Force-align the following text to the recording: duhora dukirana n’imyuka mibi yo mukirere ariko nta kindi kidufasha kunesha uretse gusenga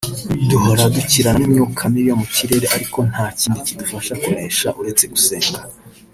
duhora 0.49 0.83
dukirana 0.95 1.37
n’imyuka 1.39 1.81
mibi 1.91 2.09
yo 2.11 2.15
mukirere 2.21 2.65
ariko 2.75 2.99
nta 3.11 3.25
kindi 3.39 3.57
kidufasha 3.67 4.13
kunesha 4.21 4.67
uretse 4.79 5.03
gusenga 5.13 5.59